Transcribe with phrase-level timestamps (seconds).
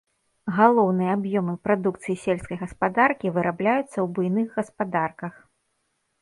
[0.57, 5.33] Галоўныя аб'ёмы прадукцыі сельскай гаспадаркі вырабляюцца ў буйных гаспадарках.